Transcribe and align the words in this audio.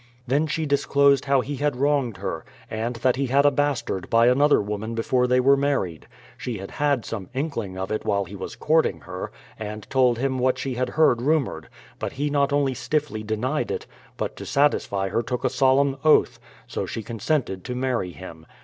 Then 0.25 0.47
she 0.47 0.65
disclosed 0.65 1.25
how 1.25 1.41
he 1.41 1.57
had 1.57 1.75
wronged 1.75 2.17
her, 2.17 2.43
and 2.71 2.95
that 2.95 3.17
he 3.17 3.27
had 3.27 3.45
a 3.45 3.51
bastard 3.51 4.09
by 4.09 4.25
another 4.25 4.59
woman 4.59 4.95
before 4.95 5.27
they 5.27 5.39
were 5.39 5.55
married. 5.55 6.07
She 6.39 6.57
had 6.57 6.71
had 6.71 7.05
some 7.05 7.29
inkling 7.35 7.77
of 7.77 7.91
it 7.91 8.03
when 8.03 8.25
he 8.25 8.35
was 8.35 8.55
courting 8.55 9.01
her, 9.01 9.31
and 9.59 9.87
told 9.91 10.17
him 10.17 10.39
what 10.39 10.57
she 10.57 10.73
had 10.73 10.89
heard 10.89 11.21
rumoured; 11.21 11.67
but 11.99 12.13
he 12.13 12.31
not 12.31 12.51
only 12.51 12.73
stiffly 12.73 13.21
denied 13.21 13.69
it, 13.69 13.85
but 14.17 14.35
to 14.37 14.45
satisfy 14.47 15.09
her 15.09 15.21
took 15.21 15.43
a 15.43 15.51
solemn 15.51 15.95
oath; 16.03 16.39
so 16.65 16.87
she 16.87 17.03
consented 17.03 17.63
to 17.65 17.75
marry 17.75 18.09
him. 18.11 18.47